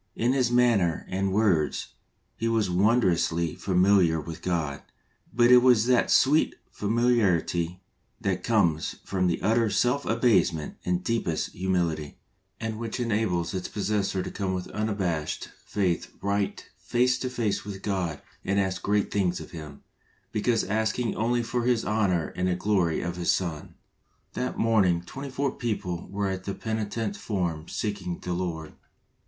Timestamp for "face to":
16.79-17.29